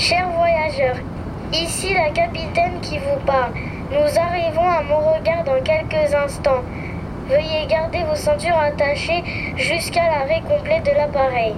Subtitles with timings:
[0.00, 0.96] Chers voyageurs,
[1.52, 3.52] ici la capitaine qui vous parle.
[3.90, 6.64] Nous arrivons à Beauregard dans quelques instants.
[7.28, 9.22] Veuillez garder vos ceintures attachées
[9.58, 11.54] jusqu'à l'arrêt complet de l'appareil.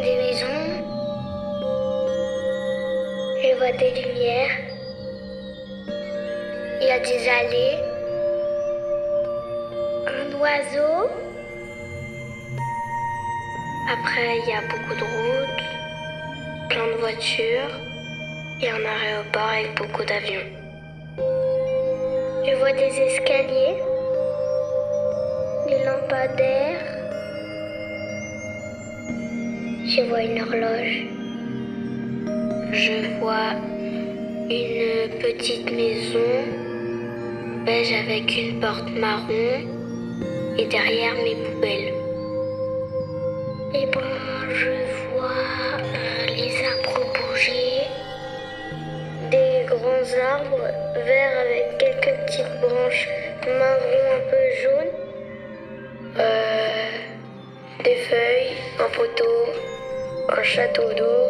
[0.00, 0.46] Des maisons.
[3.42, 4.56] Je vois des lumières.
[6.80, 7.78] Il y a des allées.
[10.06, 11.10] Un oiseau.
[13.92, 15.64] Après, il y a beaucoup de routes,
[16.70, 17.74] plein de voitures
[18.62, 20.48] et un aéroport avec beaucoup d'avions.
[22.46, 23.76] Je vois des escaliers,
[25.66, 26.89] des lampadaires.
[29.90, 31.02] Je vois une horloge.
[32.70, 33.54] Je vois
[34.48, 36.30] une petite maison
[37.66, 39.66] beige avec une porte marron
[40.56, 41.92] et derrière mes poubelles.
[43.74, 44.10] Et bon,
[44.54, 44.70] je
[45.10, 45.82] vois
[46.36, 47.88] les arbres bouger,
[49.32, 50.68] Des grands arbres
[51.04, 53.08] verts avec quelques petites branches
[53.44, 54.94] marron un peu jaunes.
[56.16, 56.90] euh,
[57.82, 59.69] des feuilles, un poteau,
[60.36, 61.28] un château d'eau.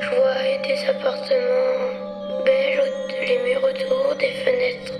[0.00, 4.92] Je vois des appartements beiges, au- les murs autour, des fenêtres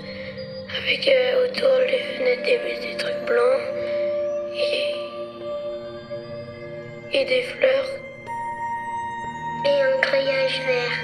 [0.77, 3.61] avec euh, autour les fenêtres des, des trucs blancs
[4.53, 4.93] et,
[7.19, 7.89] et des fleurs.
[9.65, 10.97] et un grillage vert.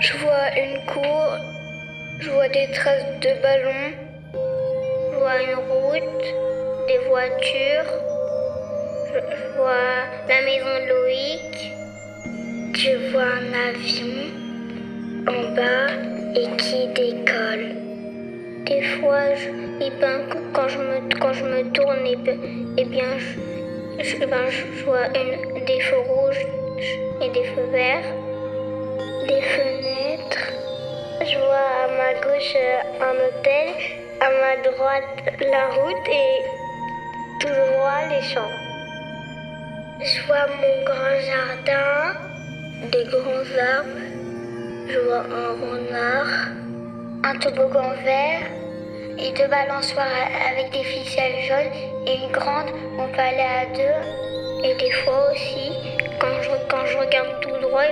[0.00, 1.26] Je vois une cour,
[2.20, 3.92] je vois des traces de ballons,
[5.12, 6.24] Je vois une route,
[6.88, 8.13] des voitures.
[9.14, 9.20] Je,
[9.56, 11.72] vois la maison de Loïc.
[12.74, 14.16] je vois un avion
[15.28, 15.86] en bas
[16.34, 17.76] et qui décolle.
[18.66, 19.50] Des fois, je,
[19.82, 22.40] eh ben, quand, je me, quand je me tourne, eh ben,
[22.90, 23.18] bien,
[24.00, 24.50] je, ben,
[24.84, 26.46] vois des feux rouges
[27.20, 28.10] et des feux verts.
[29.28, 30.52] Des fenêtres.
[31.20, 33.74] Je vois à ma gauche euh, un hôtel,
[34.20, 36.42] à ma droite la route et
[37.38, 38.63] tout droit les champs.
[40.04, 42.18] Je vois mon grand jardin,
[42.92, 44.00] des grands arbres.
[44.88, 46.32] Je vois un renard,
[47.24, 48.42] un toboggan vert
[49.18, 50.06] et deux balançoires
[50.50, 51.72] avec des ficelles jaunes
[52.06, 52.68] et une grande.
[52.98, 54.66] On peut aller à deux.
[54.68, 55.72] Et des fois aussi,
[56.20, 57.84] quand je, regarde tout droit,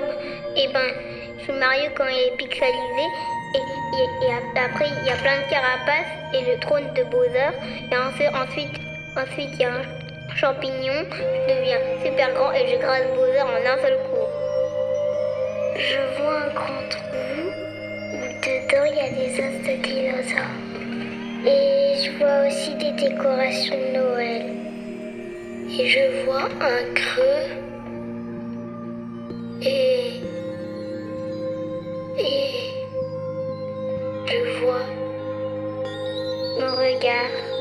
[0.56, 0.90] et ben,
[1.38, 3.06] je suis mariée quand il est pixelisé.
[3.54, 7.02] Et, et- et ap- après, il y a plein de carapaces et le trône de
[7.04, 7.52] Bowser.
[7.90, 8.70] Et ensuite,
[9.16, 10.01] ensuite, il y a un
[10.36, 11.06] champignon.
[11.12, 14.28] Je deviens super grand et je grasse Bowser en un seul coup.
[15.76, 17.02] Je vois un grand trou
[18.12, 20.72] où dedans il y a des os de dinosaures.
[21.44, 24.42] Et je vois aussi des décorations de Noël.
[25.78, 27.48] Et je vois un creux.
[29.62, 30.20] Et.
[32.18, 32.52] Et.
[34.26, 34.86] Je vois
[36.60, 37.51] Mon regard.